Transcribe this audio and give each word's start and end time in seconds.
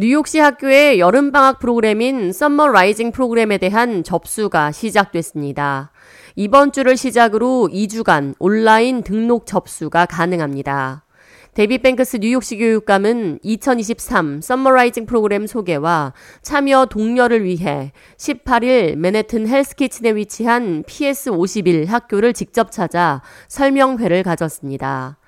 뉴욕시 0.00 0.38
학교의 0.38 0.98
여름방학 0.98 1.58
프로그램인 1.58 2.32
Summer 2.32 2.68
Rising 2.68 3.12
프로그램에 3.12 3.58
대한 3.58 4.02
접수가 4.02 4.72
시작됐습니다. 4.72 5.92
이번 6.36 6.72
주를 6.72 6.96
시작으로 6.96 7.68
2주간 7.70 8.34
온라인 8.38 9.02
등록 9.02 9.44
접수가 9.44 10.06
가능합니다. 10.06 11.04
데이비드 11.52 11.76
뱅크스 11.76 12.16
뉴욕시 12.16 12.56
교육감은 12.56 13.40
2023 13.42 14.40
Summer 14.40 14.72
Rising 14.72 15.04
프로그램 15.04 15.46
소개와 15.46 16.14
참여 16.40 16.86
독려를 16.86 17.44
위해 17.44 17.92
18일 18.16 18.96
맨해튼 18.96 19.46
헬스키친에 19.46 20.14
위치한 20.14 20.82
PS51 20.84 21.86
학교를 21.86 22.32
직접 22.32 22.72
찾아 22.72 23.20
설명회를 23.48 24.22
가졌습니다. 24.22 25.19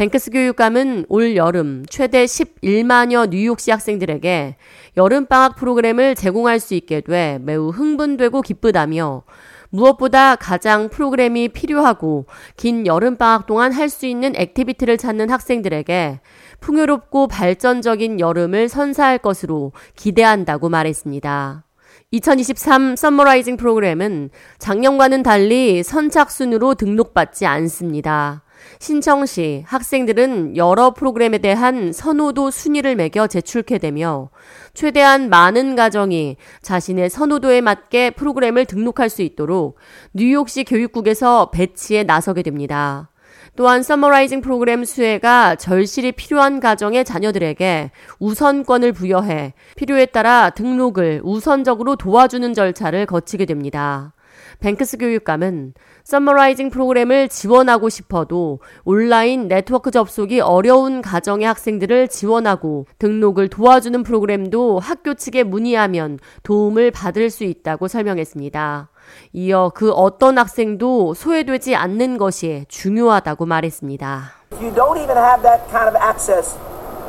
뱅크스 0.00 0.30
교육감은 0.30 1.04
올 1.10 1.36
여름 1.36 1.84
최대 1.90 2.24
11만여 2.24 3.28
뉴욕시 3.28 3.70
학생들에게 3.70 4.56
여름방학 4.96 5.56
프로그램을 5.56 6.14
제공할 6.14 6.58
수 6.58 6.72
있게 6.72 7.02
돼 7.02 7.38
매우 7.42 7.68
흥분되고 7.68 8.40
기쁘다며 8.40 9.24
무엇보다 9.68 10.36
가장 10.36 10.88
프로그램이 10.88 11.50
필요하고 11.50 12.24
긴 12.56 12.86
여름방학 12.86 13.44
동안 13.44 13.72
할 13.72 13.90
수 13.90 14.06
있는 14.06 14.32
activity를 14.36 14.96
찾는 14.96 15.28
학생들에게 15.28 16.20
풍요롭고 16.60 17.28
발전적인 17.28 18.20
여름을 18.20 18.70
선사할 18.70 19.18
것으로 19.18 19.72
기대한다고 19.96 20.70
말했습니다. 20.70 21.64
2023 22.12 22.96
Summer 22.96 23.26
Rising 23.26 23.56
프로그램은 23.56 24.30
작년과는 24.58 25.22
달리 25.22 25.84
선착순으로 25.84 26.74
등록받지 26.74 27.46
않습니다. 27.46 28.42
신청 28.80 29.26
시 29.26 29.62
학생들은 29.64 30.56
여러 30.56 30.92
프로그램에 30.92 31.38
대한 31.38 31.92
선호도 31.92 32.50
순위를 32.50 32.96
매겨 32.96 33.28
제출케 33.28 33.78
되며 33.78 34.30
최대한 34.74 35.30
많은 35.30 35.76
가정이 35.76 36.36
자신의 36.62 37.10
선호도에 37.10 37.60
맞게 37.60 38.10
프로그램을 38.10 38.64
등록할 38.64 39.08
수 39.08 39.22
있도록 39.22 39.78
뉴욕시 40.12 40.64
교육국에서 40.64 41.52
배치에 41.52 42.02
나서게 42.02 42.42
됩니다. 42.42 43.10
또한 43.56 43.82
Summer 43.82 44.11
Rising 44.11 44.40
프로그램 44.40 44.84
수혜가 44.84 45.56
절실히 45.56 46.12
필요한 46.12 46.60
가정의 46.60 47.04
자녀들에게 47.04 47.90
우선권을 48.18 48.92
부여해 48.92 49.54
필요에 49.76 50.06
따라 50.06 50.50
등록을 50.50 51.20
우선적으로 51.24 51.96
도와주는 51.96 52.54
절차를 52.54 53.06
거치게 53.06 53.46
됩니다. 53.46 54.14
뱅크스 54.60 54.98
교육감은 54.98 55.74
Summer 56.04 56.37
Rising 56.37 56.70
프로그램을 56.70 57.28
지원하고 57.28 57.88
싶어도 57.88 58.60
온라인 58.84 59.48
네트워크 59.48 59.90
접속이 59.90 60.40
어려운 60.40 61.02
가정의 61.02 61.46
학생들을 61.46 62.08
지원하고 62.08 62.86
등록을 62.98 63.48
도와주는 63.48 64.02
프로그램도 64.02 64.78
학교 64.78 65.14
측에 65.14 65.42
문의하면 65.44 66.18
도움을 66.42 66.90
받을 66.90 67.30
수 67.30 67.44
있다고 67.44 67.88
설명했습니다. 67.88 68.89
이어 69.33 69.71
그 69.73 69.91
어떤 69.91 70.37
학생도 70.37 71.13
소외되지 71.13 71.75
않는 71.75 72.17
것이 72.17 72.65
중요하다고 72.67 73.45
말했습니다. 73.45 74.31
You 74.61 74.73
don't 74.73 74.97
even 74.97 75.17
have 75.17 75.41
that 75.43 75.67
kind 75.69 75.87
of 75.87 75.95
access. 75.95 76.57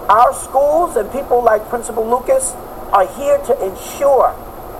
Our 0.08 0.32
schools 0.34 0.96
and 0.96 1.10
people 1.10 1.42
like 1.42 1.68
Principal 1.68 2.04
Lucas 2.04 2.54
are 2.92 3.06
here 3.18 3.38
to 3.46 3.54
ensure 3.64 4.34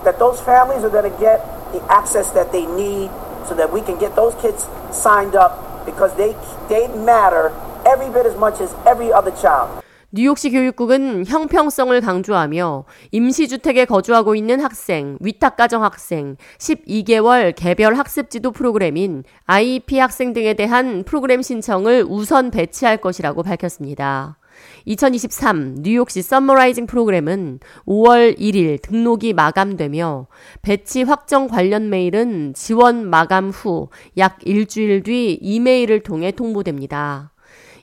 that 0.05 0.19
those 0.19 0.41
families 0.41 0.85
are 0.85 0.91
going 0.91 1.11
to 1.11 1.19
get 1.19 1.43
the 1.73 1.83
access 1.91 2.31
that 2.33 2.53
they 2.53 2.67
need 2.67 3.11
so 3.49 3.55
that 3.55 3.73
we 3.73 3.81
can 3.83 3.99
get 3.99 4.15
those 4.15 4.35
kids 4.43 4.67
signed 4.91 5.35
up 5.35 5.87
because 5.87 6.15
they 6.17 6.35
they 6.69 6.89
matter 6.89 7.53
every 7.87 8.11
bit 8.11 8.27
as 8.27 8.37
much 8.37 8.61
as 8.61 8.75
every 8.87 9.13
other 9.13 9.31
child. 9.31 9.83
뉴욕시 10.14 10.52
교육국은 10.52 11.26
형평성을 11.26 12.02
강조하며 12.02 12.84
임시주택에 13.12 13.86
거주하고 13.86 14.36
있는 14.36 14.60
학생, 14.60 15.18
위탁가정 15.22 15.86
학생, 15.86 16.36
12개월 16.58 17.56
개별 17.56 17.96
학습지도 17.96 18.52
프로그램인 18.52 19.24
IEP 19.46 19.98
학생 20.00 20.34
등에 20.34 20.54
대한 20.54 21.04
프로그램 21.06 21.42
신청을 21.42 22.06
우선 22.10 22.52
배치할 22.52 22.98
것이라고 22.98 23.42
밝혔습니다. 23.44 24.38
2023 24.84 25.78
뉴욕시 25.80 26.22
Summer 26.22 26.55
Rising 26.55 26.88
프로그램은 26.88 27.62
5월 27.88 28.38
1일 28.38 28.82
등록이 28.82 29.32
마감되며 29.32 30.28
배치 30.62 31.04
확정 31.04 31.48
관련 31.48 31.90
메일은 31.90 32.54
지원 32.54 33.10
마감 33.10 33.50
후 33.50 33.88
약 34.18 34.40
일주일 34.44 35.04
뒤 35.04 35.40
이메일을 35.42 36.02
통해 36.04 36.32
통보됩니다. 36.32 37.31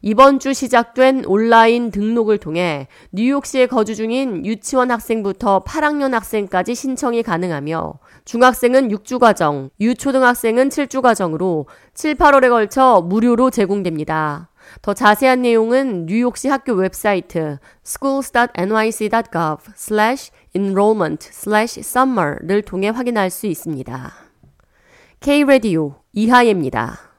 이번 0.02 0.38
주 0.38 0.52
시작된 0.52 1.24
온라인 1.26 1.90
등록을 1.90 2.38
통해 2.38 2.88
뉴욕시에 3.12 3.66
거주 3.66 3.94
중인 3.94 4.46
유치원 4.46 4.90
학생부터 4.90 5.64
8학년 5.64 6.12
학생까지 6.12 6.74
신청이 6.74 7.22
가능하며 7.22 7.94
중학생은 8.24 8.88
6주 8.88 9.18
과정, 9.18 9.70
유초등학생은 9.80 10.68
7주 10.68 11.00
과정으로 11.02 11.66
7, 11.94 12.14
8월에 12.14 12.48
걸쳐 12.48 13.00
무료로 13.00 13.50
제공됩니다. 13.50 14.50
더 14.82 14.92
자세한 14.92 15.42
내용은 15.42 16.06
뉴욕시 16.06 16.48
학교 16.48 16.74
웹사이트 16.74 17.58
schools.nyc.gov 17.84 19.64
enrollment 20.54 21.28
summer를 21.80 22.62
통해 22.62 22.88
확인할 22.90 23.30
수 23.30 23.46
있습니다. 23.46 24.12
K-Radio 25.20 25.96
이하예입니다. 26.12 27.07